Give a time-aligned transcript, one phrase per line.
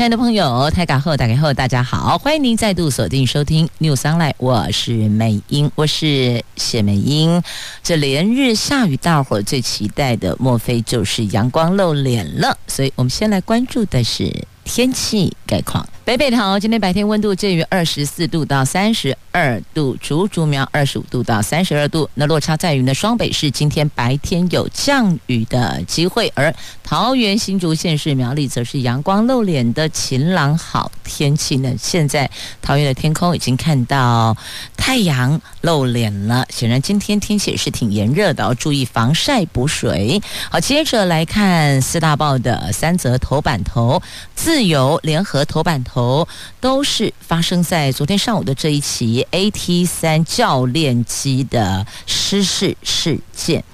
[0.00, 7.42] 亲爱的朋友，台港后打开后，大家好，欢迎您再度锁定收听 News Online，我是美英，我是谢美英。
[7.82, 12.56] 这连日下雨，大伙最期待的，莫非就是阳光露脸了？
[12.66, 14.34] 所以我们先来关注的是
[14.70, 15.84] 天气概况。
[16.04, 22.08] 北北桃今天白天温度介于二十四度到三十二度，竹竹苗二十五度到三十二度。
[22.14, 31.72] 那落差在于呢，双北市今天白天有降雨的机会，而桃园新竹县市苗栗则是阳光露脸的晴朗好天气呢。
[31.76, 32.28] 现在
[32.62, 34.36] 桃园的天空已经看到
[34.76, 40.20] 太阳露脸了，显然今天天气也是挺炎热的，要注意防晒补水。
[40.48, 44.02] 好，接着来看四大报的三则头版头，
[44.34, 46.26] 自由联合头版头。
[46.60, 53.64] 都是发生在昨天上午的这一起 AT 三教练机的失事事件。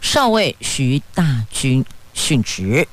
[0.00, 2.86] 少尉徐大军殉职，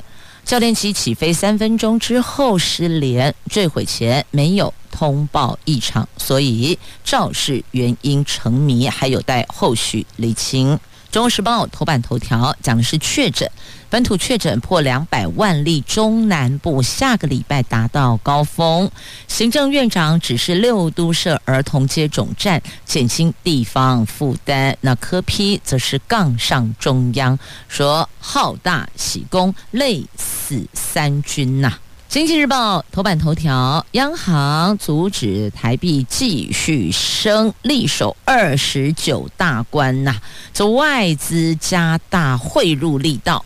[0.45, 10.75] 教练机起飞三分钟之后失联，坠毁前没有通报异常，所以肇事原因成谜，还有待后续厘清。
[11.14, 13.47] 《中国时报》头版头条讲的是确诊，
[13.88, 18.89] 本土确诊破两百万例，中南部下个礼拜达到高峰。
[19.28, 24.75] 行政院长指示六都设儿童接种站，减轻地方负担。
[24.81, 31.77] 那柯 P 则是杠上中央，说好大喜功，累死三军呐、
[32.14, 40.22] 经济日报头版头条：央行阻止台币继续升，力守二十九大关呐。
[40.53, 43.44] 这外资加大汇入力道，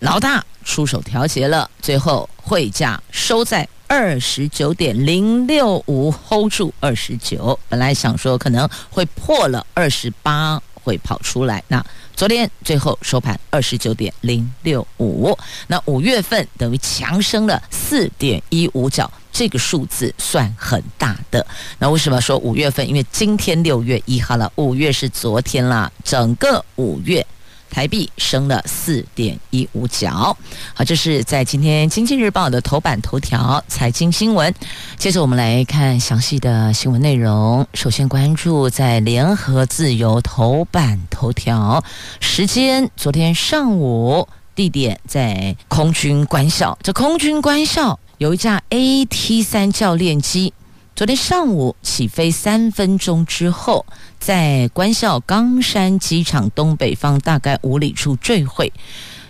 [0.00, 7.56] 老大出手调节了，最后汇价收在二十九点零六五，hold 住二十九。
[7.68, 11.86] 本来想说可能会破了二十八，会跑出来那。
[12.16, 15.36] 昨天最后收盘二十九点零六五，
[15.66, 21.44] 那五月份等于强升了四点一五角，这个数字算很大的。
[21.78, 22.88] 那为什么说五月份？
[22.88, 27.26] 因为今天六月一号了，五月是昨天啦，整个五月。
[27.74, 30.36] 台币升了四点一五角，
[30.74, 34.54] 好，这是在今天《经济日报》的头版头条财经新闻。
[34.96, 37.66] 接着我们来看详细的新闻内容。
[37.74, 41.82] 首先关注在联合自由头版头条，
[42.20, 46.78] 时间昨天上午，地点在空军官校。
[46.80, 50.54] 这空军官校有一架 AT 三教练机。
[50.96, 53.84] 昨天上午起飞三分钟之后，
[54.20, 58.72] 在官校冈山机场东北方大概五里处坠毁。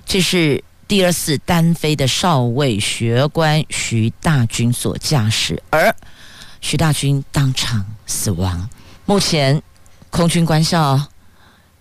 [0.05, 5.97] 这是第二次单飞的少尉学官徐大军所驾驶，而
[6.61, 8.69] 徐大军当场死亡。
[9.07, 9.63] 目前
[10.11, 11.01] 空军官校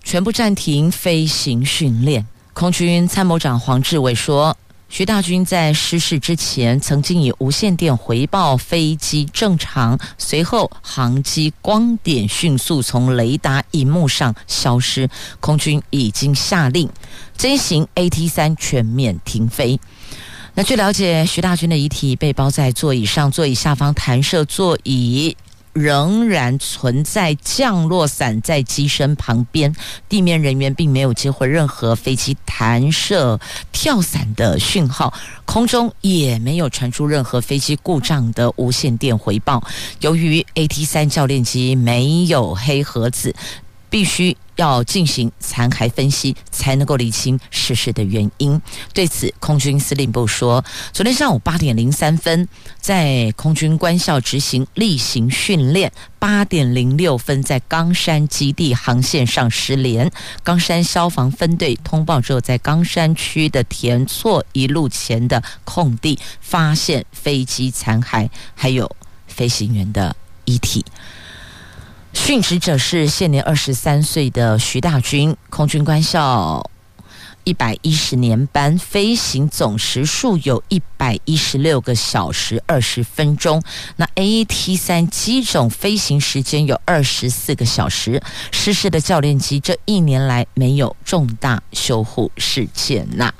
[0.01, 2.25] 全部暂停飞行训练。
[2.53, 4.55] 空军参谋长黄志伟说。
[4.93, 15.09] 徐大军在失事之前，曾经以无线电回报飞机正常，随后航机光点迅速从雷达荧幕上消失。
[15.39, 16.87] 空军已经下令，
[17.35, 19.79] 这型 AT 三全面停飞。
[20.53, 25.35] 那据了解，徐大军的遗体被包在座椅上，座椅下方弹射座椅。
[25.73, 29.75] 仍然存在降落伞在机身旁边，
[30.07, 33.39] 地面人员并没有接获任何飞机弹射
[33.71, 35.13] 跳伞的讯号，
[35.45, 39.63] 空中也没有传出任何飞机故障的无线电回报。
[39.99, 43.35] 由于 AT 三教练机没有黑盒子，
[43.89, 44.37] 必须。
[44.55, 48.61] 要进行残骸分析，才能够厘清事实的原因。
[48.93, 52.47] 对此，空军司令部说，昨天上午八点零三分，
[52.79, 60.11] 在空军官校执行例行训练，八点零六分在冈山基地航线上失联。
[60.43, 68.89] 冈山消防分队通报之后，在冈山区的田厝一路前的空地发现飞机残骸，还有
[69.27, 70.15] 飞行员的
[70.45, 70.85] 遗体。
[72.13, 76.69] 殉职者是现年二十三岁的徐大军，空军官校
[77.43, 83.61] 一百一十年班，飞行总时数有一百一十六个小时二十分钟。
[83.97, 88.21] 那 AT 三机种飞行时间有二十四个小时。
[88.51, 93.33] 失事的教练机这一年来没有重大修护事件呐。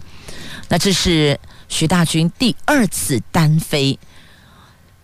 [0.68, 1.40] 那这是
[1.70, 3.98] 徐大军第二次单飞。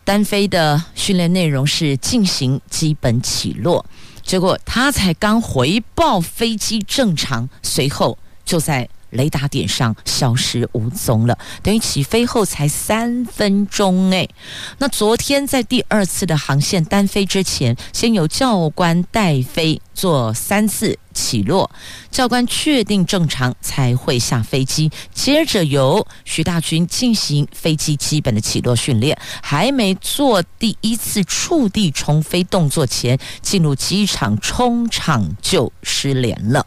[0.04, 3.86] 单飞的训练内容是进行基本起落，
[4.24, 14.30] 结果他才刚回报飞机正常，随后就在雷达点上消失无踪了，等于起飞后才三分钟诶。
[14.78, 21.70] 那昨天在第二次的航线单飞之前，先由教官带飞做三次起落，
[22.12, 36.66] 教官确定正常才会下飞机，接着由徐大军进行飞机基本的起落训练，还没做第一次触地重飞动作前，进入机场冲场就失联了。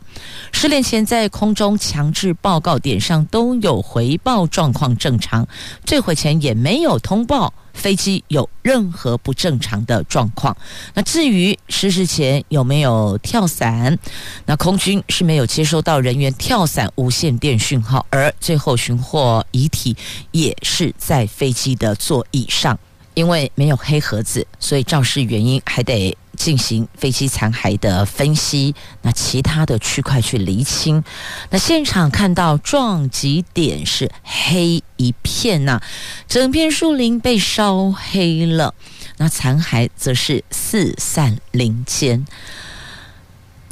[0.52, 5.46] 失联前在空中强制报告点上都有回报状况正常，
[5.84, 10.56] 坠毁前也没有通报飞机有任何不正常的状况。
[10.94, 13.98] 那至于失事前有没有跳伞，
[14.46, 19.96] 那空军是没有接收到人员跳伞无线电讯号，而最后寻获遗体
[20.30, 22.78] 也是在飞机的座椅上。
[23.14, 31.04] 因为没有黑盒子，所以肇事原因还得进行飞机残骸的分析，那其他的区块去厘清。
[31.50, 35.80] 那现场看到撞击点是黑一片呐，
[36.26, 38.74] 整片树林被烧黑了，
[39.18, 42.26] 那残骸则是四散林间。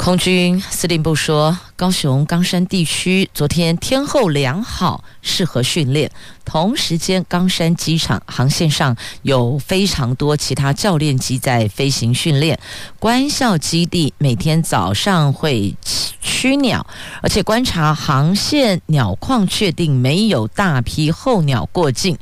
[0.03, 6.11] 空军司令部说，高雄冈山地区昨天天候良好，适合训练。
[6.43, 12.59] 同时间，冈山机场航线上有非常多其他教练机在飞行训练。
[12.99, 15.77] 官校基地每天早上会
[16.23, 16.87] 驱鸟，
[17.21, 22.17] 而且观察航线鸟况，确定没有大批候鸟过境。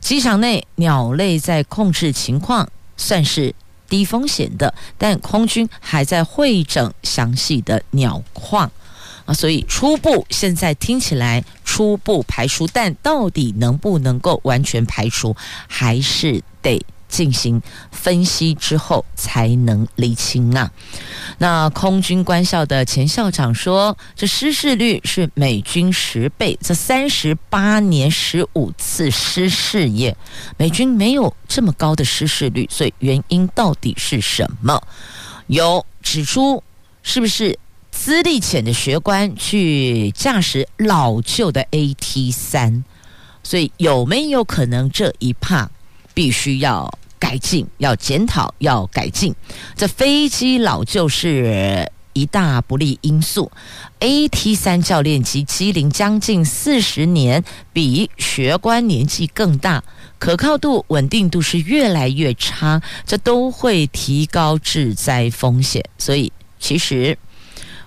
[0.00, 3.54] 机场内鸟类在控制情况，算是。
[3.90, 8.70] 低风险的，但空军还在会诊详细的鸟况
[9.26, 15.36] 啊，所以初步现在听起来初步排除，但到底能不能够完全排除，
[15.68, 16.80] 还是得。
[17.10, 17.60] 进行
[17.90, 20.70] 分析之后才能厘清啊。
[21.38, 30.16] 那空军官校的前校长说，这失事率是美军十倍，这三十八年十五次失事业，
[30.56, 34.80] 美军没有这么高的失事率，所以原因到底是什么？
[35.48, 36.62] 有指出
[37.02, 37.58] 是不是
[37.90, 42.84] 资历浅的学官去驾驶老旧的 AT 三？
[43.42, 45.68] 所以有没有可能这一趴
[46.14, 46.92] 必须要？
[47.20, 49.32] 改进要检讨，要改进。
[49.76, 53.52] 这飞机老旧是一大不利因素。
[54.00, 59.84] AT 三教练机机龄将近四十年，比学官年纪更大，
[60.18, 65.84] 可靠度、稳定度是越来越差，这都会提高致灾风险。
[65.98, 67.16] 所以，其实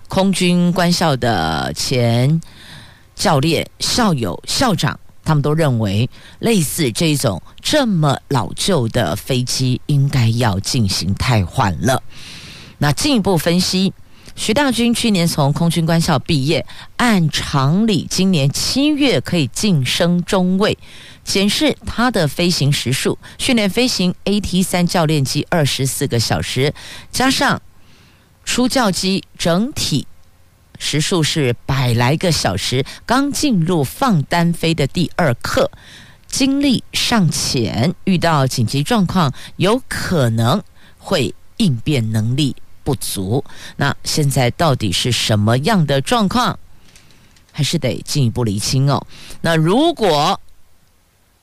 [0.08, 2.40] 空军官校的前
[3.16, 5.00] 教练、校友、校长。
[5.24, 6.10] 他们都认为，
[6.40, 12.04] 类似这种这么老旧的飞机，应该要进行汰换了。
[12.80, 13.94] 那进一步分析，
[14.36, 16.66] 徐大军去年从空军官校毕业，
[16.98, 20.78] 按常理今年七月可以晋升中尉，
[21.24, 26.74] 显示他的飞行时数，训练飞行 AT 三教练机二十四个小时，
[27.12, 27.62] 加上
[28.44, 30.08] 出教机整体。
[30.78, 35.72] 时数是百来个小时，刚进入放单飞的第二课，
[36.28, 40.62] 精力尚浅，遇到紧急状况有可能
[40.98, 43.44] 会应变能力不足。
[43.78, 46.58] 那现在到底是什么样的状况？
[47.52, 49.06] 还是得进一步厘清哦。
[49.42, 50.42] 那如果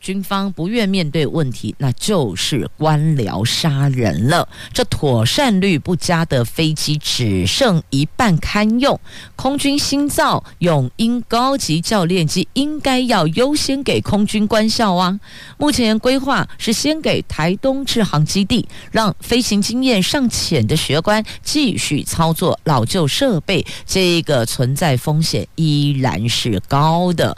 [0.01, 4.49] 军方不愿面对问题，那就是官僚杀人了。
[4.73, 8.99] 这妥善率不佳的飞机只剩一半堪用，
[9.37, 15.21] 空军新造永鹰高级教练机应该要优先给空军官校啊。
[15.59, 27.37] 目前规划是先给台东制航基地，让飞行经验尚浅的学官继续操作老旧设备，这个存在风险依然是高的。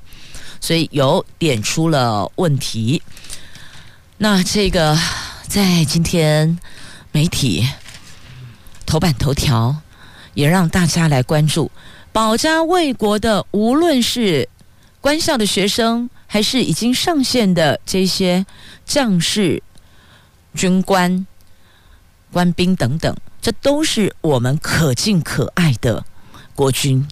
[0.62, 3.02] 所以有点出了问题。
[4.16, 4.96] 那这个
[5.48, 6.56] 在今天
[7.10, 7.68] 媒体
[8.86, 9.76] 头版头条，
[10.34, 11.68] 也让大家来关注
[12.12, 14.48] 保家卫国的，无论是
[15.00, 18.46] 官校的学生，还是已经上线的这些
[18.86, 19.60] 将士、
[20.54, 21.26] 军官、
[22.30, 26.04] 官兵等等，这都是我们可敬可爱的
[26.54, 27.08] 国军。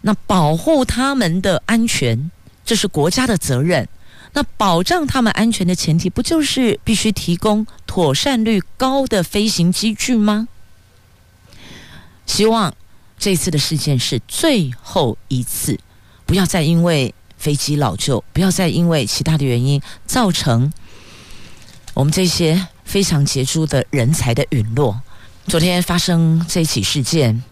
[0.00, 2.32] 那保护他们的安全。
[2.64, 3.88] 这是国家的责任。
[4.34, 10.48] 那保障他们安全的前提，不就是必须提供妥善率高的飞行机具吗？
[12.24, 12.74] 希望
[13.18, 15.78] 这次的事件是最后一次，
[16.24, 20.72] 不要再因为飞机老旧，不要再因为其他的原因，造成
[21.92, 25.02] 我们这些非常杰出的人才的陨落。
[25.46, 27.42] 昨天发生这起事件，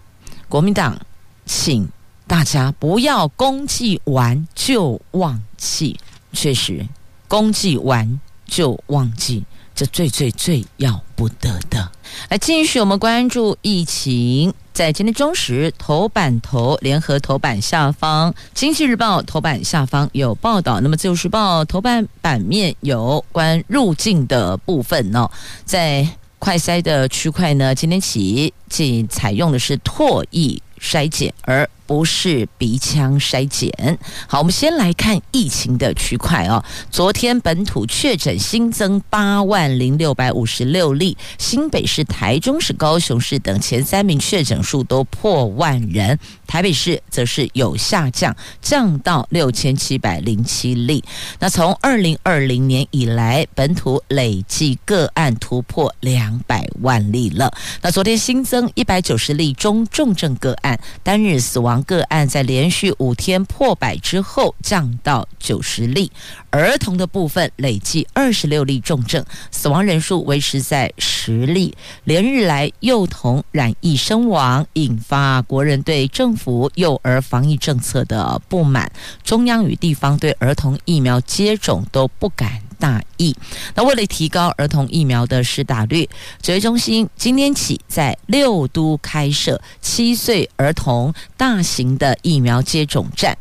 [0.48, 0.98] 国民党
[1.44, 1.86] 请
[2.30, 5.98] 大家不要公祭完就忘记。
[6.32, 6.86] 确实，
[7.26, 9.42] 公祭完就忘记，
[9.74, 11.90] 这最最最要不得的。
[12.28, 14.54] 来，继续我们关注疫情。
[14.72, 20.80] 在今天中时头版头，联合头版下方，经济日报头版下方有报道。
[20.80, 25.28] 那么自由时报头版版面有关入境的部分呢，
[25.64, 26.08] 在
[26.38, 33.98] 快筛的区块呢，今天起仅采用的是唾液筛检，而不是鼻腔筛检。
[34.28, 36.64] 好，我们先来看疫情的区块哦。
[36.88, 46.16] 昨天本土确诊新增八万零六百五十六例，新北市、台中市、高雄市等前三名确诊数都破万人。
[46.46, 51.02] 台北市则是有下降，降到六千七百零七例。
[51.40, 57.52] 那从二零二零年以来，本土累计个案突破两百万例了。
[57.82, 66.10] 那昨天新增一百九十例中重症个案，单日死亡个案在连续五天破百之后降到九十例。
[66.50, 71.76] 儿童的部分累计二十六例重症，死亡人数维持在十例。
[72.04, 78.90] 连日来幼童染疫身亡，引发国人对政府幼儿防疫政策的不满。
[79.22, 83.36] 中央与地方对儿童疫苗接种都不敢大意。
[83.76, 86.08] 那为了提高儿童疫苗的施打率，
[86.42, 93.38] 指挥中心今天起在六都开设七岁儿童大型的疫苗接种站。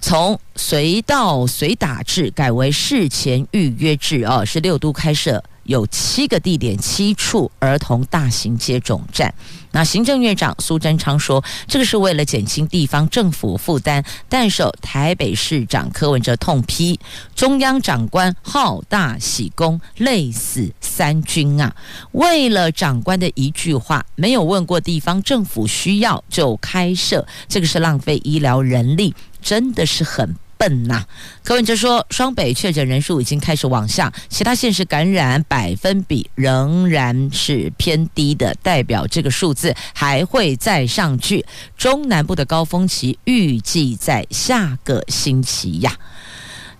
[0.00, 9.32] 从随到随打制改为事前预约制哦，是六都开设有七个地点七处儿童大型接种站。
[9.70, 16.98] 那行政院长苏贞昌说，这个是为了减轻地方政府负担，但受台北市长柯文哲痛批，
[17.36, 21.72] 中央长官好大喜功，累死三军啊！
[22.10, 29.14] 为了长官的一句话，没有问过地方政府需要就开设，这个是浪费医疗人力。
[29.40, 31.02] 真的是很笨呐！
[31.42, 41.46] 柯文哲说，双北确诊人数已经开始往下，其他县市感染百分比仍然是偏低的，代表这个数字还会再上去。
[41.78, 45.96] 中南部的高峰期预计在下个星期呀。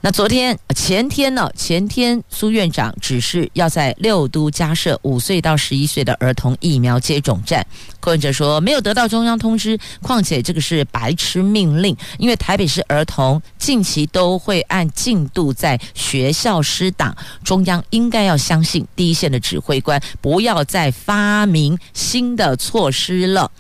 [0.03, 1.53] 那昨天、前天呢？
[1.55, 7.67] 前天苏院长指示要在六都加设五岁到十一岁的儿童疫苗接种站。
[8.01, 17.15] 柯文哲说没有得到中央通知，况且这个是白痴命令，因为台北市儿童近期都会按进度在学校施打，
[17.45, 23.53] 中央应该要相信第一线的指挥官，不要再发明新的措施了。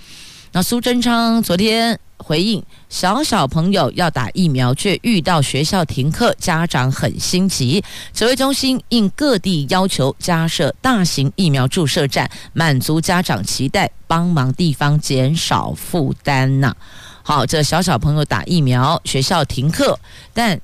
[0.52, 2.00] 那苏贞昌昨天。
[2.24, 7.82] 回应小小朋友要打疫苗，却遇到学校停课，家长很心急。
[8.12, 16.74] 指挥中心应各地要求加设大型疫苗注射站，满足家长期待，帮忙地方减少负担呐。
[17.22, 19.98] 好，这小小朋友打疫苗，学校停课，
[20.32, 20.60] 但。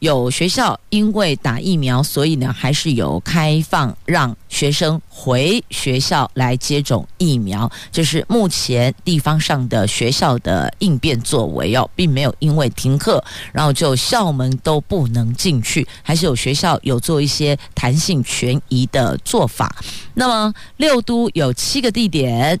[0.00, 7.70] 有学校因为打疫苗，所以呢，还是有开放让学生回学校来接种疫苗。
[7.90, 19.74] 这是目前地方上的学校的应变作为哦，并没有因为停课，然后就校门都不能进去，还是有学校有做一些弹性权宜的做法。
[20.14, 22.60] 那么六都有七个地点。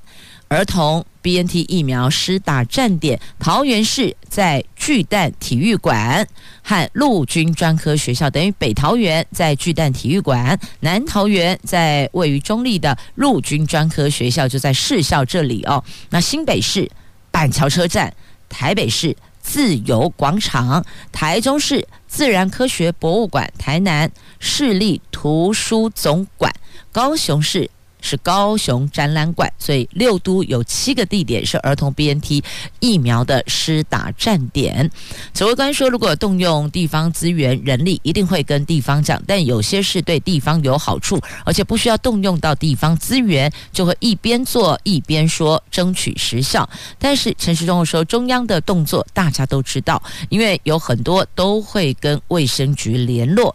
[0.50, 6.26] 儿童 BNT 疫苗施打站点，桃园市在巨蛋体育馆
[6.62, 15.84] 和陆军专科学校，等于北桃园在巨蛋体育馆，南桃园在位于中坜的陆军专科学校，就在市校这里哦。
[16.08, 16.90] 那新北市
[17.30, 18.14] 板桥车站，
[18.48, 20.82] 台北市自由广场，
[21.12, 26.50] 台中市自然科学博物馆，台南市立图书总馆，
[26.90, 27.70] 高雄市。
[28.00, 32.42] 是高雄展览馆，所以六都有七个地点是儿童 BNT
[32.80, 34.90] 疫苗的施打站点。
[35.34, 39.22] 指挥官说，如果动用地方资源、人力，一定会跟地方讲。
[39.26, 46.68] 但有些是对地方有好处，而且不需要动用到地方资源，就会一边做一边说，争取实效。
[46.98, 53.54] 但是陈时中说，中央的动作大家都知道，因为有很多都会跟卫生局联络。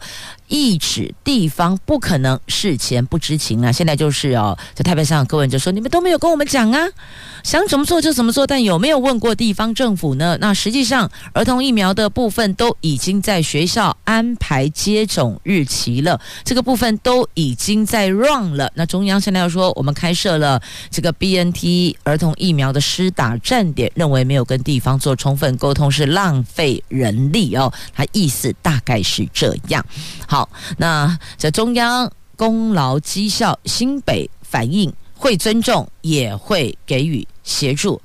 [0.53, 3.71] 一指地方不可能事前不知情啊！
[3.71, 6.79] 现在就是哦，在台北上，柯文就说你们都没有跟我们讲啊，
[7.41, 10.37] 想怎么做就怎么做，但有没有问过地方政府呢？
[10.39, 18.71] 那实际上，儿童疫苗的部分都已经在学校安排接种日期了，这个部分都已经在 run 了。
[18.75, 27.73] 那中央现在要说，我们开设了这个 BNT 儿童疫苗的施打站点，认为没有跟地方做充分沟通，是浪费人力哦。
[27.91, 29.83] 他意思大概是这样。
[30.27, 30.42] 好。
[30.77, 38.01] 那在中央功劳绩效，新北反映会尊重，也会给予协助，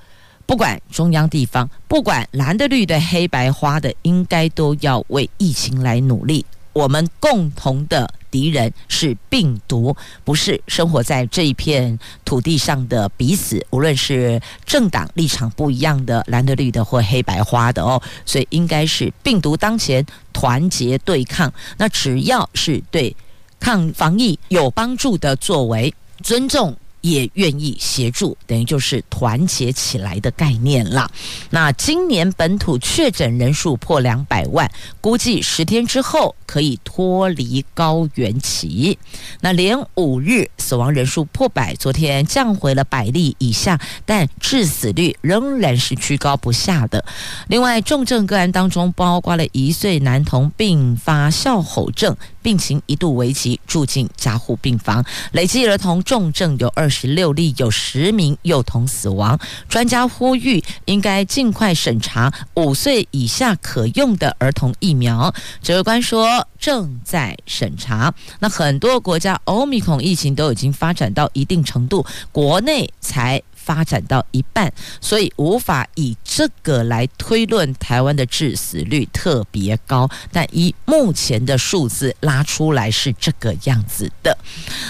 [0.47, 6.45] 不管中央地方，不管蓝的绿的黑白花的，应该都要为疫情来努力。
[6.72, 13.64] 我们共同的敌人是病毒，不是生活在这一片土地上的彼此。
[13.70, 21.52] 无论是政党立场不一样的蓝的绿的或黑白花的哦，所以应该是病毒当前，团结对抗。
[21.76, 23.14] 那只要是对
[23.58, 26.76] 抗防疫有帮助的作为，尊重。
[27.00, 31.10] 也愿意协助，等于就是团结起来的概念了。
[31.50, 38.98] 那今年本土确诊人数破两百万，估计十天之后可以脱离高原期。
[39.40, 47.04] 那连五日死亡人数破百，昨天降回了百例以下，但致死率仍然是居高不下的。
[47.48, 52.16] 另外，重症个案当中包括了一岁男童并发哮吼症。
[52.40, 55.04] 病情一度危急，住进加护病房。
[55.32, 59.38] 累计儿童重症有二十六例，有十名幼童死亡。
[59.68, 65.35] 专家呼吁应该尽快审查五岁以下可用的儿童疫苗。
[65.62, 68.14] 指挥官说正在审查。
[68.40, 73.42] 那很多国家欧米孔疫情都已经发展到一定程度，国内才。
[73.54, 80.09] 发展到一半，所以无法以这个来推论台湾的致死率特别高。
[80.33, 84.35] 但以目前的数字拉出来是这个样子的。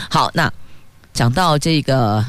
[0.09, 0.53] 好，那
[1.19, 2.25] 讲到这个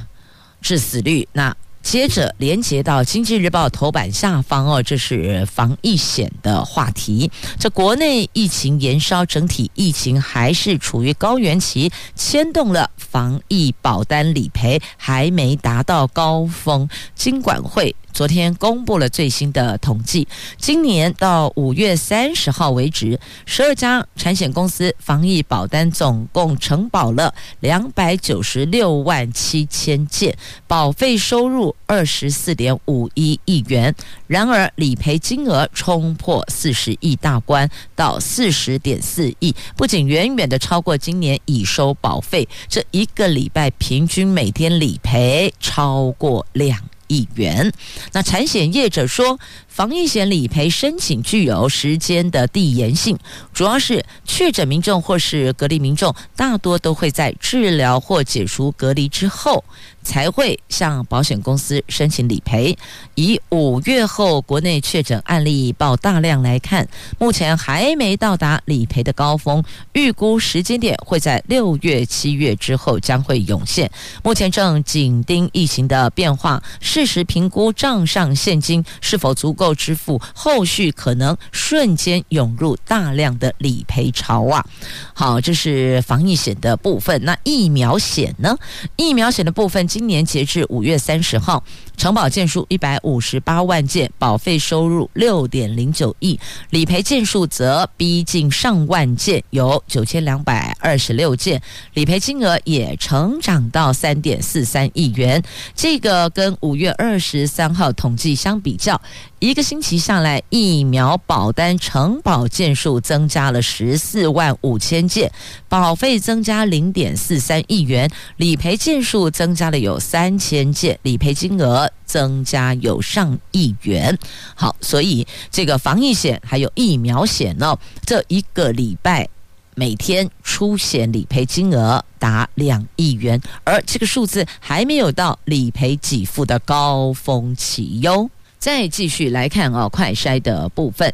[0.64, 1.56] 致死率，那。
[1.82, 7.32] 接着连接到《经济日报》头版下方哦，这是防疫险的话题。
[7.58, 16.88] 这国内疫情延烧，整体疫情还是处于高原期，牵动了防疫保单理赔还没达到高峰。
[17.16, 17.96] 金管会。
[18.14, 30.38] 昨天公布了最新的统计，今年到五月三十号为止，十二家产险公司防疫保单总共承保了两百九十六万七千件，
[30.68, 33.94] 保费收入二十四点五一亿元。
[34.28, 47.74] 然而，理赔金额冲破四十亿大关，到四十点四亿，不仅远远的超过今年已收保费，这一个礼拜平均每天理赔超过两亿元。
[48.14, 49.38] 那产险业者说，
[49.80, 53.18] 防疫险理赔申请具有时间的递延性，
[53.54, 59.64] 主要是确诊民众或是隔离民众，大多都会在治疗或解除隔离之后，
[60.04, 62.78] 才会向保险公司申请理赔。
[63.16, 66.86] 以五月后国内确诊案例报大量来看，
[67.18, 69.64] 目前还没到达理赔的高峰，
[69.94, 73.90] 预估时间点会在六月、七月之后将会涌现。
[74.26, 84.66] 目前正紧盯疫情的变化，适时评估账上现金是否足够支付后续可能瞬间涌入大量的理赔潮啊。
[85.14, 87.24] 好，这是防疫险的部分。
[87.24, 88.58] 那疫苗险呢？
[88.96, 89.88] 疫苗险的部分。
[89.88, 91.64] 今年截至五月三十号，
[91.98, 101.62] 承保件数一百五十八万件，保费收入六点零九亿，理赔件数则逼近上万件，有九千两百二十六件，
[101.94, 105.42] 理赔金额也成长到三点四三亿元。
[105.74, 109.02] 这个跟五月二十三号统计相比较。
[109.40, 115.32] 一个星期下来，疫苗保单承保件数增加了十四万五千件，
[115.70, 124.18] 保费增加零点四三亿元，理赔件数增加了有三千件，理赔金额增加有上亿元。
[124.56, 129.26] 好，所以这个防疫险还有疫苗险呢，这一个礼拜
[129.74, 138.30] 每天出险理赔金额达两亿元，而这个数字还没有到理赔给付的高峰期哟。
[138.70, 141.12] 再继续来看哦，快筛的部分，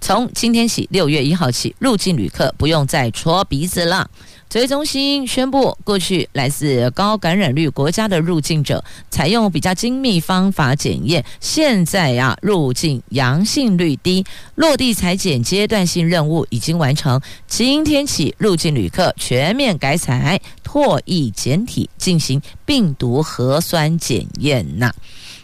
[0.00, 4.08] 从今天起，六月一号起，入境旅客不用再戳鼻子了。
[4.48, 17.20] 指挥中心宣布，过去来自高感染率国家的入境者，采用比较精密方法检验，现在呀，入境阳性率低，落地采检阶段性任务已经完成。
[17.48, 24.94] 今天起，入境旅客全面改采唾液检体进行病毒核酸检验呐。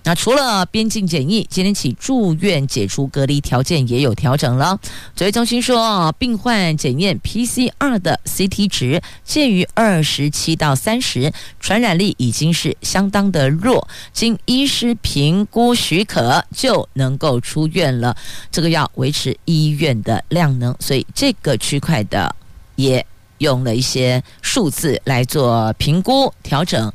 [0.09, 4.81] 那除了边境检疫，今天起住院解除隔离条件也有调整了。
[5.15, 18.17] 指挥中心说，病患检验 PCR 的 CT 值介于二十七到三十，传染力已经是相当的弱，经医师评估许可就能够出院了。
[18.51, 22.35] 这个要维持医院的量能，所以这个区块的
[22.77, 23.05] 也
[23.37, 26.91] 用了一些数字来做评估调整。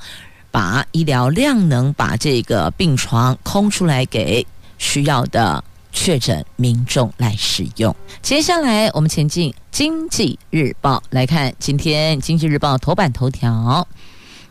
[0.54, 4.46] 把医疗量能，把这个病床空出来给
[4.78, 7.96] 需要的确诊民众来使用。
[8.22, 13.88] 接下来，我们前进《经济日报》来看，今天《经济日报》头版头条：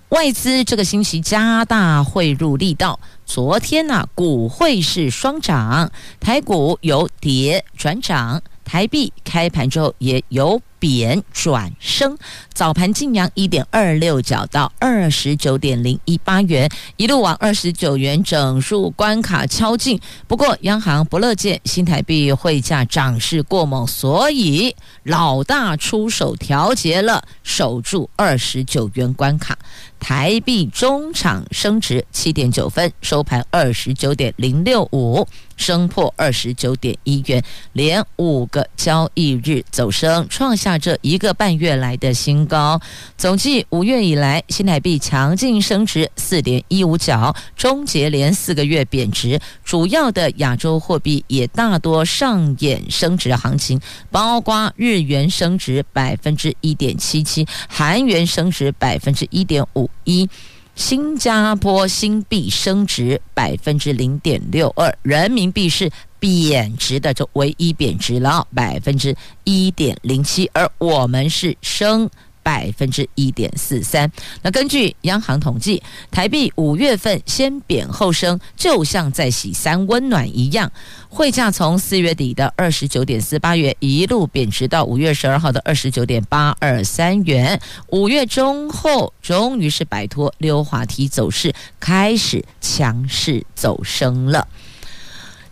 [0.09, 5.89] 外资这个星期加大汇入力道，昨天呢、股汇是双涨，
[6.19, 12.19] 台股由跌转涨，台币开盘之后也由贬转升，
[12.53, 20.01] 早盘劲扬一点二六角到二十九点零一八元，一路往二十九元整数关卡敲进。
[20.27, 29.57] 不过央行不乐见新台币汇价涨势过猛，所以老大出手调节了，守住二十九元关卡。
[30.01, 35.25] 台币中场升值七点九分，收盘二十九点零六五，
[35.57, 37.41] 升破二十九点一元，
[37.73, 42.81] 连五个交易日走升，创下这一个半月来的新高。
[43.17, 49.41] 总计五月以来，新台币强劲升值四点一五角，终结连四个月贬值。
[49.65, 53.81] 主要的亚洲货币也大多上演升值行情，
[54.11, 59.89] 包括日元升值百分之一点七七，韩元升值百分之一点五。
[60.05, 60.29] 一，
[60.75, 65.91] 新加坡新币升值百分之零点六二，人民币是
[66.23, 72.09] 贬值的，就唯一贬值了百分之一点零七，而我们是升。
[72.45, 74.11] 百分之一点四三。
[74.43, 75.81] 那根据央行统计，
[76.11, 80.69] 台币五月份先贬后升，就像在洗三温暖一样。
[81.09, 87.61] 汇价从四月底的二十九点四八元一路贬值到五月十二号的二十九点八二三元。
[87.91, 94.49] 五月中后，终于是摆脱溜滑梯走势，开始强势走升了。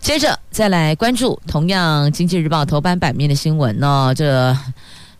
[0.01, 4.57] 接着再来关注同样《经济日报》头版版面的新闻呢，这。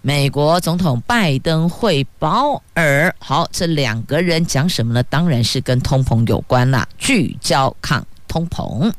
[0.04, 5.04] 美国总统拜登会鲍尔，好，这两个人讲什么呢？
[5.04, 8.92] 当然是跟通膨有关啦，聚焦抗通膨。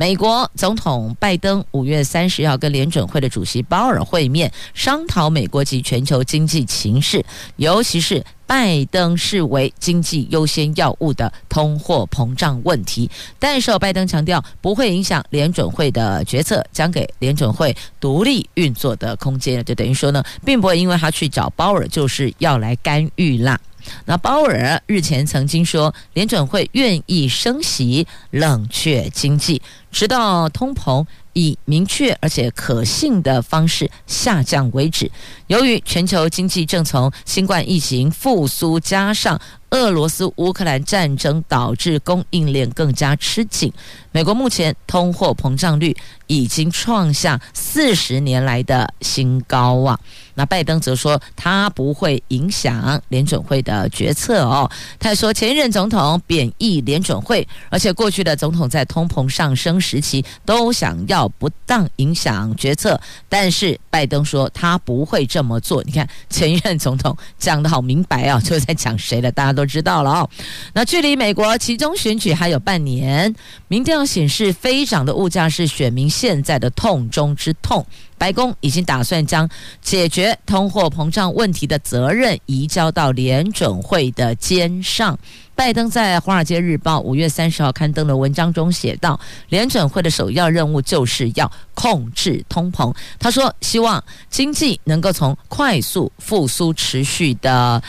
[0.00, 7.20] 美国总统拜登五月三十号跟联准会的主席鲍尔会面，商讨美国及全球经济情势，
[7.56, 13.10] 尤其是拜登视为经济优先要务的通货膨胀问题。
[13.40, 19.64] 但是拜登强调不会影响联准会的决策，将给联准会独立运作的空间。
[19.64, 23.58] 就等于说呢，并不会因为他去找鲍尔就是要来干预啦。
[24.06, 31.06] 那鲍尔日前曾经说，联准会愿意升息，冷却经济，直到通膨
[31.38, 35.10] 以明确而且可信的方式下降为止。
[35.46, 43.72] 由于全球经济正从新冠疫情复苏，加上俄罗斯乌克兰战争导致供应链更加吃紧，
[44.12, 45.96] 美国目前通货膨胀率
[46.26, 49.98] 已经创下四十年来的新高啊！
[50.34, 54.70] 那拜登则说，他不会影响联准会的决策哦。
[54.98, 65.82] 他说，前任总统贬义联准会，而且过去的总统在通膨上升时期都想要不当影响决策，但是拜登说他不会这么做。
[65.84, 69.30] 你看，前任总统讲得好明白啊，就在讲谁了？
[69.32, 70.30] 大家都知道了哦。
[70.72, 73.34] 那距离美国其中选举还有半年，
[73.68, 77.84] 民调显示飞涨的物价是选民现在的痛中之痛。
[78.18, 79.48] 白宫已经打算将
[79.80, 85.18] 解决通货膨胀问题的责任移交到联准会的肩上。
[85.54, 89.18] 拜登在《华尔街日报》五月三十号刊登的文章中写道
[89.50, 97.82] ：“联准会的首要任务就是要控制通膨。”他说：“希望经济能够从快速复苏持续的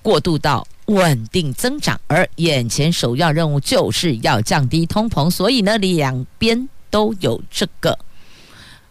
[0.00, 5.30] 过渡到稳定增长，而眼前首要任务就是要降低通膨。
[5.30, 7.98] 所以呢，两边都有这个。”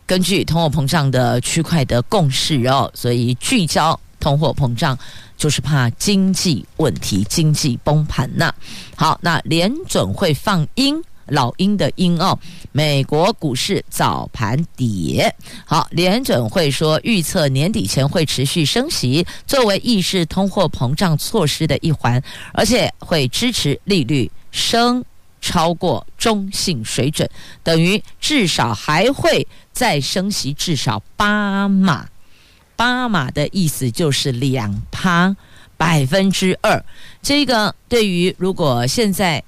[0.10, 4.98] 根据通货膨胀的区块的共识哦，所以聚焦通货膨胀
[5.38, 8.52] 就是怕经济问题、经济崩盘呐。
[8.96, 12.36] 好，那联准会放鹰，老鹰的鹰哦。
[12.72, 15.32] 美国股市早盘跌。
[15.64, 22.20] 好，联准会说预测年底前会持续升息，作为抑制通货膨胀措施的一环，
[22.52, 25.06] 而且会支持利率升。
[25.42, 27.30] 超过中性水准，
[27.64, 32.08] 等于至少还会再升息至少八码，
[32.76, 35.36] 八码的意思就是两趴
[35.78, 36.84] 百分之二。
[37.22, 39.44] 这个对于如果现在。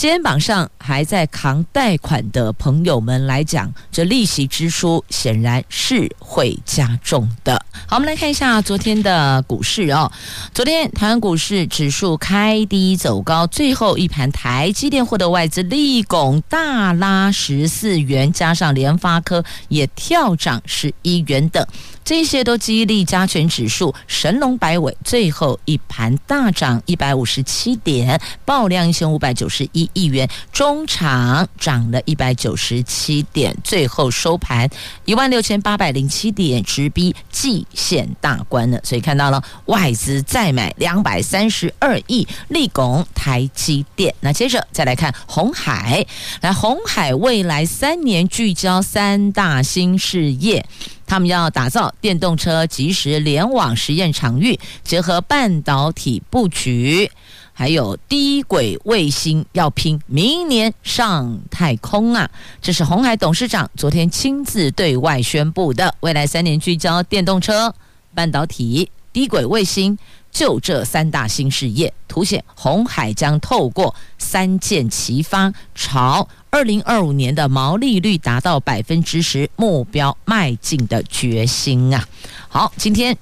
[0.00, 7.62] 肩膀上还在扛贷款的朋友们来讲，这利息支出显然是会加重的。
[7.86, 10.10] 好，我们来看一下昨天的股市哦。
[10.54, 21.66] 昨天台湾股市指数开低走高，最后一盘台积电获得外资力拱大拉十四元，加上联发科也跳涨十一元等。
[22.02, 34.68] 这些都激励加权指数神龙摆尾，最后一盘大涨一百五十七点，爆量一千五百九十一亿元，中场涨了一百九十七点，最后收盘
[35.04, 38.80] 一万六千八百零七点，直逼季线大关了。
[38.82, 44.14] 所以看到了外资再买两百三十二亿，力拱台积电。
[44.20, 46.06] 那接着再来看红海，
[46.40, 50.64] 来红海未来三年聚焦三大新事业。
[51.06, 57.10] 他们要打造电动车即时联网实验场域，结合半导体布局，
[57.60, 62.30] 还有低轨卫星要拼明年上太空啊！
[62.62, 65.94] 这是鸿海董事长昨天亲自对外宣布的。
[66.00, 67.74] 未来三年聚焦电动车、
[68.14, 69.98] 半导体、低轨卫星。
[70.32, 82.08] 就这三大新事业，凸显鸿海将透过三箭齐发，朝二零二五年的毛利率达到百分之十目标迈进的决心啊！
[82.48, 83.14] 好，今天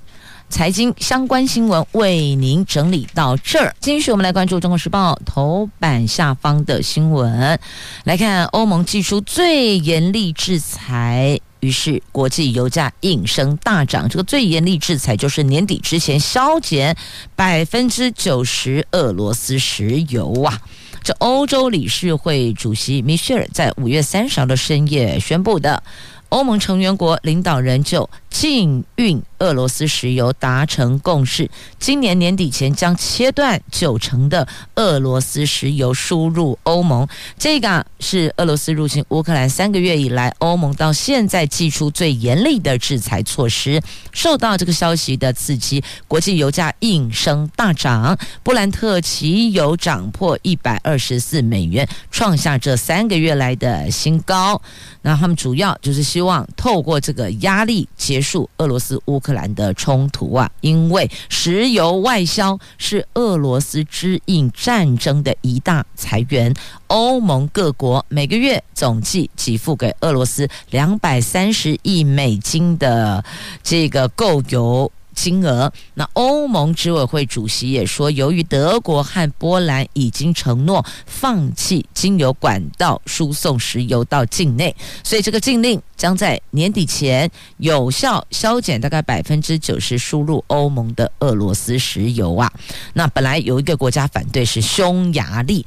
[0.50, 3.74] 财经相关新闻为您整理到这儿。
[3.80, 7.58] 继续，我们来关注《中国时报》头版下方的新闻，
[8.04, 11.38] 来看欧盟祭出最严厉制裁。
[11.60, 14.08] 于是，国际油价应声大涨。
[14.08, 16.96] 这个最严厉制裁就是年底之前削减
[17.36, 20.60] 百分之九十俄罗斯石油啊！
[21.02, 25.82] 这欧洲理事会主席米歇尔在五月三十号的深夜宣布的。
[26.30, 37.06] 欧盟成员国领导人就禁运俄罗斯石油达成共识，今年年底前将切断九成的俄罗斯石油输入欧盟。
[37.38, 43.80] 这个是俄罗斯入侵乌克兰三个月以来，欧盟到现在祭出最严厉的制裁措施。
[44.12, 54.60] 受到这个消息的刺激，国际油价应声大涨，布兰特奇油涨破一百二十四美元，创下这三个月来的新高。
[55.02, 57.88] 那他们主要就是希望透过这个压力
[58.18, 66.52] 结束俄罗斯乌克兰的冲突啊，因为石油外销是俄罗斯支应战争的一大财源。
[66.88, 73.24] 欧盟各国每个月总计给付给俄罗斯两百三十亿美金的
[73.62, 74.90] 这个购油。
[75.18, 75.72] 金额。
[75.94, 92.52] 那欧盟执委会主席也说，由于德国和波兰已经承诺放弃经由管道输送石油到境内，所以这个禁令将在年底前有效削减大概百分之九十输入欧盟的俄罗斯石油啊。
[92.94, 95.66] 那本来有一个国家反对是匈牙利。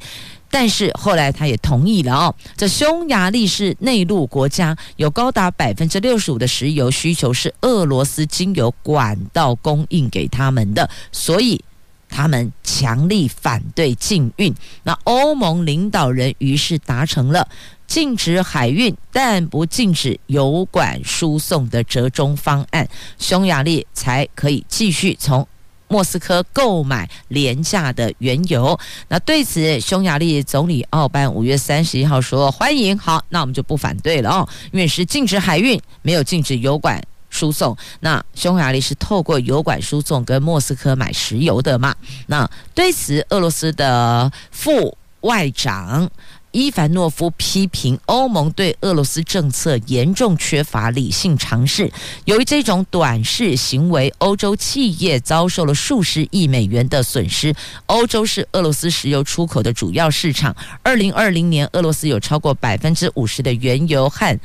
[0.52, 2.34] 但是后来他也同意了哦。
[2.56, 11.64] 这匈牙利是内陆国家，有高达百分之六十五的石油需求是俄罗斯经由管道供应给他们的，所以
[12.10, 14.54] 他们强力反对禁运。
[14.82, 17.48] 那欧盟领导人于是达成了
[17.86, 22.86] 禁止海运，但不禁止油管输送的折中方案，
[23.18, 25.48] 匈牙利才可以继续从。
[25.92, 28.78] 莫斯科购买廉价的原油，
[29.08, 32.96] 那对此，匈牙利总理奥班五月三十一号说欢迎。
[32.96, 37.76] 好，那我们就不反对了哦，因为是禁止海运，没有禁止油管输送。
[38.00, 41.94] 那匈牙利是透过油管输送跟莫斯科买石油的嘛？
[42.28, 46.10] 那对此，俄罗斯的副外长。
[46.52, 51.90] 伊凡诺夫批评欧盟对俄罗斯政策严重缺乏理性尝试，
[52.26, 57.54] 由于这种短视行为，欧洲企业遭受了数十亿美元的损失。
[57.86, 64.38] 欧洲是俄罗斯石油出口的主要市场，二零二零年俄罗斯有超过百分之五十的原油和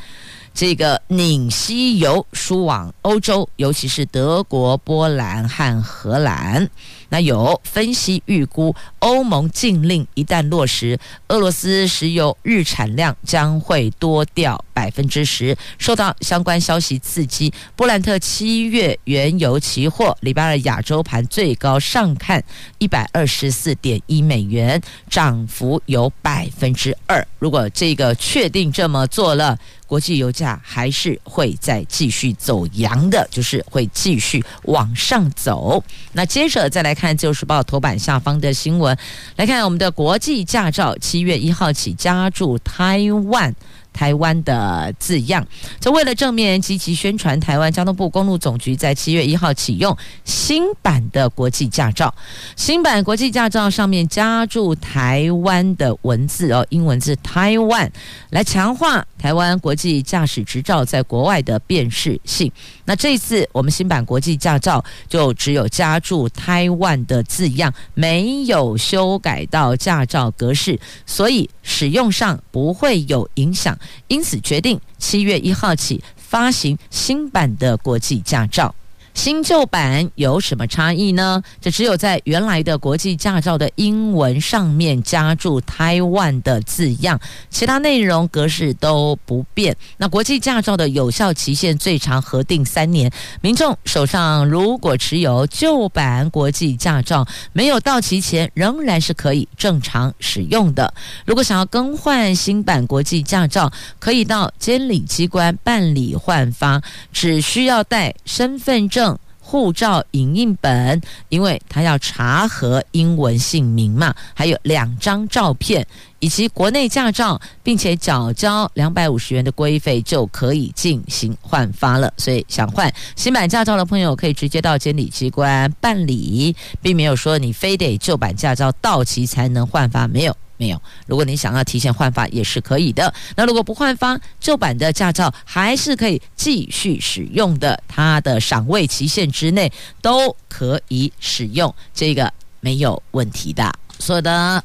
[0.58, 6.68] 这个拧西油输往欧洲，尤其是德国、波兰和荷兰。
[7.10, 15.56] 那有分析预估，欧盟禁令一旦落实，俄罗斯石油日产量将会多掉百分之十。
[15.78, 22.44] 受到相关消息刺激，布兰特七月原油期货礼拜二亚洲盘最高上看
[22.80, 27.26] 一百二十四点一美元，涨幅有百分之二。
[27.38, 35.84] 如果这个确定这么做了，国际油价还是会再继续走阳的，就是会继续往上走。
[36.14, 38.96] 那接着再来看《自由时报》头版下方的新闻，
[39.38, 43.56] 来看我们的国际驾照，七月一号起加注台湾。
[43.94, 45.44] 台湾的字样，
[45.80, 52.14] 这为了正面积极宣传台湾，交通部公路总局在七月一号启用新版的国际驾照。
[52.56, 57.92] 新版国际驾照上面加注台湾的文字哦，英文字台湾，
[58.30, 62.52] 来强化台湾国际驾驶执照在国外的辨识性。
[62.86, 73.78] 那这次我们新版国际驾照就只有加注台湾的字样，没有修改到驾照格式，所以使用上不会有影响。
[74.08, 78.74] 因此决定七月一号起发行新版的国际驾照。
[79.18, 81.42] 新旧版有什么差异呢？
[81.60, 89.76] 这只有在原来的国际驾照的英文上面加注台湾的字样，其他内容格式都不变。
[89.98, 100.94] 那国际驾照的有效期限最长核定三年，民众手上如果持有旧版国际驾照，没有到期前仍然是可以正常使用的。
[101.26, 106.80] 如果想要更换新版国际驾照，可以到监理机关办理换发，
[107.12, 109.07] 只需要带身份证。
[109.50, 115.88] 护照影印本，因为他要查核英文姓名嘛，还有两张照片
[116.20, 122.12] 以及国内驾照，并且缴交两百五十元的规费就可以进行换发了。
[122.18, 130.36] 所以想换新版驾照的朋友，可以直接到监理机关办理，并没有说你非得旧版驾照到期才能换发，没有。
[130.58, 133.14] 没有，如果你想要提前换发也是可以的。
[133.36, 143.72] 那如果不换发，旧版的驾照还是可以继续使用的，它的赏味期限之内都可以使用，这个没有问题的。
[144.00, 144.64] 所有的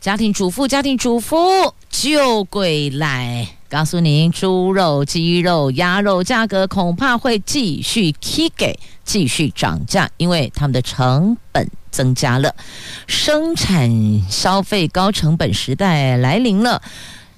[0.00, 1.36] 家庭主妇、家庭主妇
[1.88, 8.12] 就归来告诉您：猪肉、鸡肉、鸭肉价格恐怕会继续
[8.56, 11.66] 给，继续涨价，因为他们的成本。
[11.92, 12.54] 增加了，
[13.08, 13.90] 生产
[14.30, 16.80] 消费高成本时代来临了。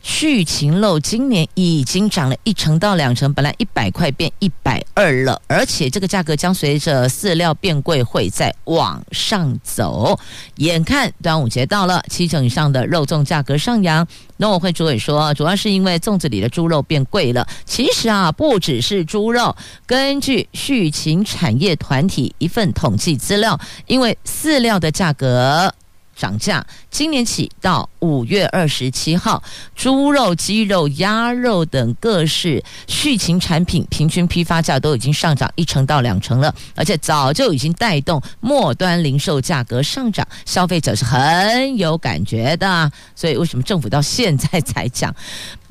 [0.03, 10.19] 畜禽肉今年已经涨了一成到两成，本来一百块变一百二了，而且这个价格将随着饲料变贵会再往上走。
[10.57, 14.07] 眼看端午节到了，七成以上的肉粽价格上扬。
[14.39, 17.47] 农委会主委说，主要是因为粽子里的猪肉变贵了。
[17.65, 25.73] 其实啊，不只是猪肉，根据畜禽产业团体一份统计资料，因为饲料的价格。
[26.23, 29.43] 涨价，今年起到五月二十七号，
[29.75, 42.93] 猪肉、鸡肉、鸭肉等各式畜禽产品平均批发价都已经上涨一成到两成了，而且早就已经带动末端零售价格上涨，消费者是很有感觉的。
[43.17, 45.13] 所以，为什么政府到现在才讲？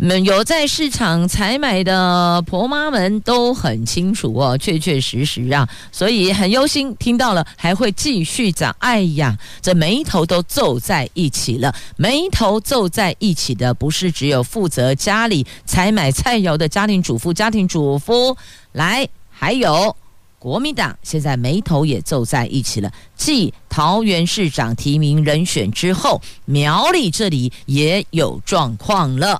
[0.03, 8.75] 们有在市场采买的婆妈们都很清楚哦，确确实实啊，所以很忧心，听到了还会继续涨。
[8.79, 11.71] 哎呀，这眉头都皱在一起了。
[11.97, 18.35] 眉头皱在一起的不是只有负责家里采买菜肴的家庭主妇、家庭主妇，
[18.71, 19.95] 来，还有
[20.39, 22.91] 国民党现在眉头也皱在一起了。
[23.15, 29.39] 继桃园市长提名人选之后，苗栗这里也有状况了。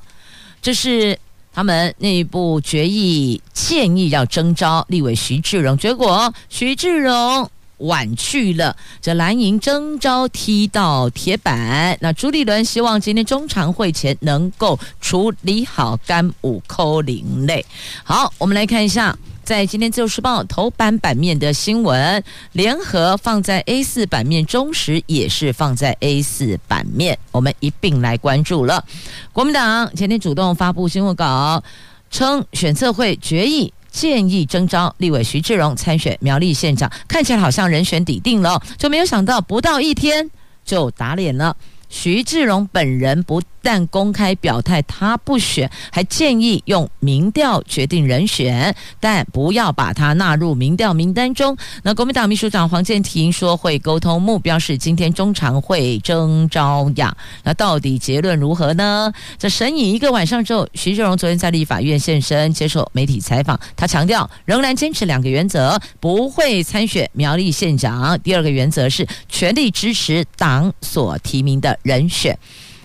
[0.62, 1.18] 这是
[1.54, 11.98] 他们内部决议建议要征召立委徐志荣，结果徐志荣婉拒了，这蓝营征召踢到铁板。
[12.00, 17.66] 那朱立伦希望今天中常会前能够处理好甘五扣零类。
[18.04, 19.18] 好，我们来看一下。
[19.44, 28.86] 在今天《自由时报》头版版面的新闻，联合放在 A 四版面，中时也是放在 A 四版面，我们一并来关注了。
[29.34, 31.64] 国民党前天主动发布新闻稿，
[32.12, 40.30] 称选测会决议建议征召立委徐志荣参选苗栗县长，看起来好像人选底定了，就没有想到不到一天
[40.64, 41.58] 就打脸了。
[41.90, 51.56] 徐志荣本人不但公开表态他不选，还建议用民调决定人选，但不要把他纳入民调名单中。
[51.84, 57.16] 那国民党秘书长黄健庭说会沟通，目标是今天中常会征召呀。
[57.44, 59.12] 那到底结论如何呢？
[59.38, 68.20] 这审议一个晚上之后，徐志荣昨天在立法院现身接受媒体采访，他强调仍然坚持两个原则，不会参选苗栗县长。
[68.22, 72.38] 第二个原则是全力支持党所提名的人选。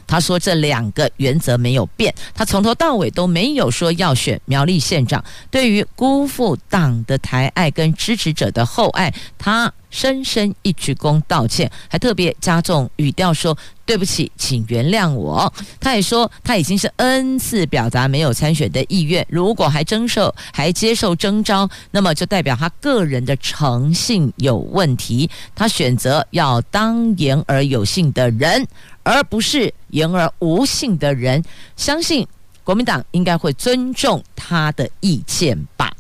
[0.07, 5.23] 他说这两个原则没有变，他从头到尾都没有说要选苗栗县长。
[5.51, 13.57] 对于辜负党的抬爱跟支持者的厚爱，他深深一鞠躬道歉，还特别加重语调说
[13.87, 25.31] ：“对不起，请原谅我。”他也说他已经是 N 次表达没有参选的意愿，如果还征受还接受征召，那么就代表他个人的诚信有问题。
[25.55, 28.69] 他选择要当言而有信的人。
[29.03, 31.41] 而不是言而无信的人，
[31.77, 32.27] 相信
[32.65, 35.96] 国民党应该会尊重他的意见吧。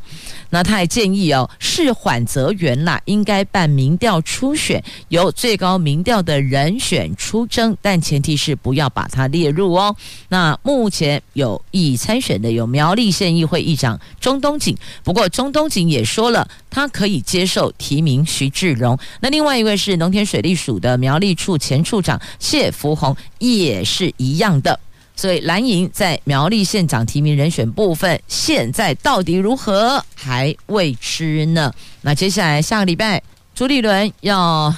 [0.50, 9.94] 那他还建议哦，事缓则圆啦，应该办民调初选，由最高民调的人选出征，但前提是不要把他列入哦。
[10.28, 18.98] 那目前有意参选的有苗栗县议会议长钟东锦，不过钟东锦也说了，他可以接受提名徐志荣。
[19.20, 24.78] 那另外一位是农田水利署的苗栗处前处长谢福宏，也是一样的。
[25.16, 31.72] 所以蓝营在苗栗县长提名人选部分，现在到底如何还未知呢？
[32.02, 33.22] 那接下来下个礼拜，
[33.54, 34.72] 朱立伦要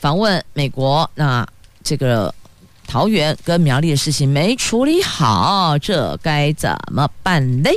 [0.00, 1.46] 访问美国，那
[1.82, 2.34] 这个
[2.86, 7.76] 桃园跟苗栗的事情没处理好，这该怎么办嘞？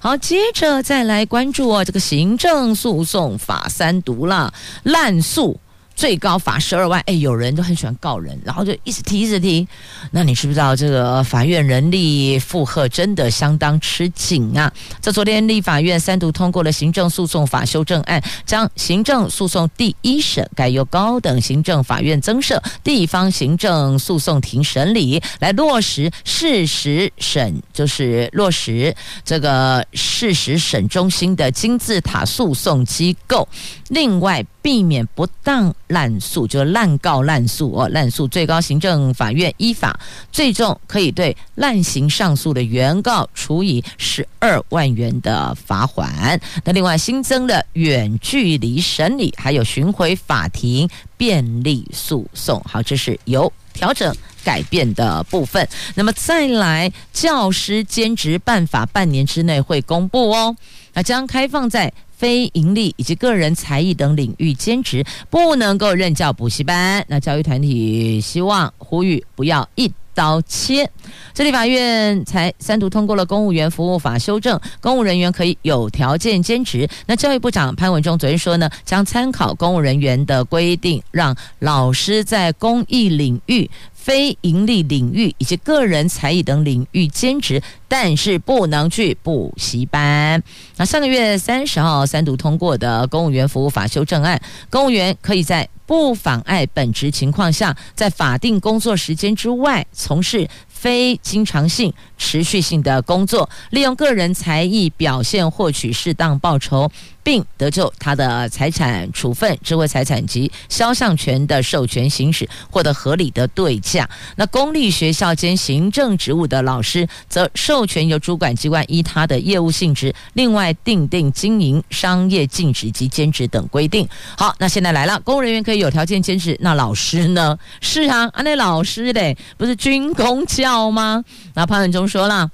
[0.00, 4.52] 好，接着再来关注哦，这个行政诉讼法三读了，
[4.84, 5.60] 滥诉。
[5.94, 9.66] 最高罚十二万，哎，有人都很喜欢告人，然后就一直提，一直提。
[10.10, 14.72] 那你知不知道这个法院人力负荷真的相当吃紧啊？
[15.00, 33.46] 在昨天立法院三读通过了行政诉讼法修正案，将行政诉讼第一审改由高等行政法院增设地方行政诉讼庭审理，来落实事实审，就是落实这个事实审中心的金字塔诉讼机构。
[33.88, 39.98] 另外，避免不当滥诉，就滥告滥诉哦，滥诉最高行政法院依法
[40.30, 46.40] 最重可以对滥行上诉的原告处以十二万元的罚锾。
[46.64, 52.62] 那另外新增了远距离审理，还有巡回法庭便利诉讼。
[52.64, 55.68] 好，这是有调整改变的部分。
[55.96, 60.56] 那么再来，教师兼职办法半年之内会公布哦，
[60.94, 61.92] 那将开放在。
[62.22, 67.04] 非盈利以及个人才艺等领域兼职不能够任教补习班。
[67.08, 70.88] 那教育团体希望呼吁不要一刀切。
[71.34, 76.88] 这里法院才三读通过了公务员服务法修正，公务人员可以有条件兼职。
[77.06, 83.68] 那教育部长潘文忠昨天说呢，将参考公务人员的规定，让老师在公益领域。
[84.02, 90.42] 非盈利领域以及个人才艺等领域兼职，但是不能去补习班。
[90.76, 101.92] 那上个月三十号三读通过的公务员服务法修正案，公务员可以在不妨碍本职情况下，在法定工作时间之外从事非经常性、
[102.22, 106.88] 持续性的工作，利用个人才艺表现获取适当报酬。
[107.24, 114.10] 并得就他的财产处分、智慧财产及肖像权的授权行使，获得合理的对价。
[114.34, 124.08] 那公立学校兼行政职务的老师，则授权由主管机关依他的业务性质，另外订定经营商业禁止及兼职等规定。
[124.36, 127.56] 好，那现在来了，公务人员可以有条件兼职，那老师呢？
[127.80, 131.22] 是啊，啊那老师嘞，不是军公教吗？
[131.54, 132.50] 那潘文忠说了，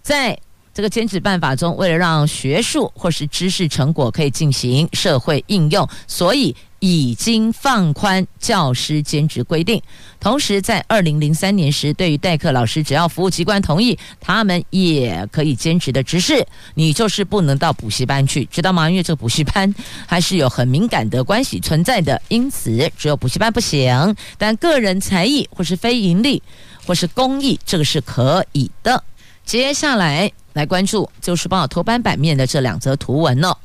[0.00, 0.38] 在。
[0.74, 9.82] 这个兼职办法中，为了让学术或是知识成果可以进行社会应用，所以已经放宽教师兼职规定。
[10.18, 16.02] 同时，在二零零三年时，对于代课老师，只要服务机关同意，他们也可以兼职的。
[16.02, 18.88] 只是你就是不能到补习班去，知道吗？
[18.88, 19.74] 因为这个补习班
[20.06, 24.16] 还是有很敏感的关系存在的，因此只有补习班不行。
[24.38, 26.42] 但个人才艺或是非营利
[26.86, 29.02] 或是公益，这个是可以的。
[29.44, 30.30] 接下来。
[30.54, 33.56] 来关注《旧时报》头版版面的这两则图文哦。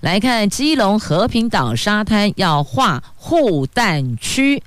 [0.00, 4.60] 来看基隆和平岛沙滩要划护蛋区，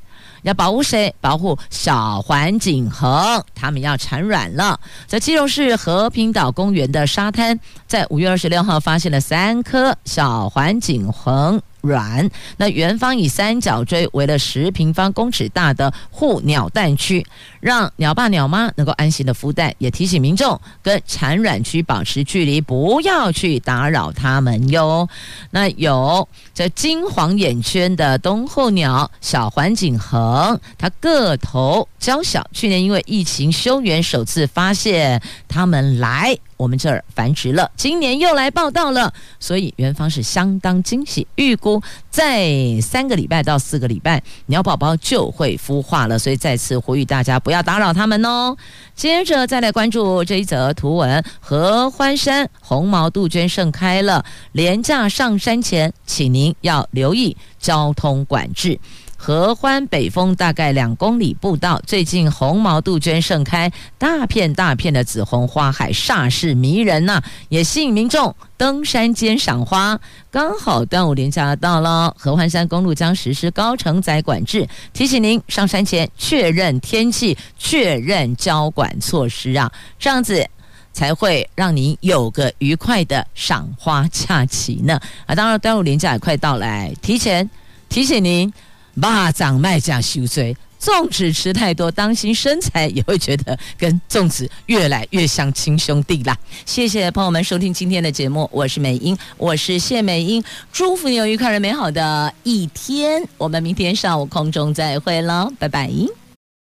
[0.43, 1.13] 要保护谁？
[1.19, 4.79] 保护小环景恒，他们要产卵了。
[5.07, 11.61] 在基隆市和平岛公园的沙滩，在五月二十六号发现了三颗小环景恒。
[11.81, 17.25] 软，那园方以三角锥围了十平方公尺大的护鸟蛋区，
[17.59, 25.07] 让鸟爸鸟妈能够安心的孵蛋，也提醒民众跟产卵区保持距离，不要去打扰它们哟。
[25.51, 36.37] 那有这金黄眼圈的冬候鸟小环景鴴，它个头娇小，去年因为疫情休园，首次发现它们来。
[36.57, 42.51] 我们这儿繁殖了，今年又来报道了，所以园方是相当惊喜，预估在
[42.81, 48.57] 三个礼拜到四个礼拜，鸟宝宝就会孵化了，所以再次呼吁大家不要打扰他们哦。
[48.95, 58.79] 接着再来关注这一则图文：合欢山红毛杜鹃盛开了，连假上山前，请您要留意交通管制。
[59.19, 69.99] 合欢北峰大概两公里步道，最近红毛杜鹃盛开，大片大片的紫红花海，煞是迷人呐、也吸引民众登山兼赏花。
[70.29, 80.47] 刚好端午连假到了，合欢山公路将实施高承载管制，提醒您上山前确认天气，确认交管措施啊，这样子
[80.93, 84.97] 才会让您有个愉快的赏花假期呢。
[85.25, 87.49] 啊，当然端午连假也快到来，提前
[87.89, 88.53] 提醒您。
[88.99, 96.35] 蚂蚱卖价修罪，粽子吃太多，当心身材也会觉得跟粽子越来越像亲兄弟啦。
[96.65, 103.23] 谢谢朋友们收听今天的节目，我是美英，我是谢美英，祝福你有愉快而美好的一天。
[103.37, 105.89] 我们明天上午空中再会喽，拜拜。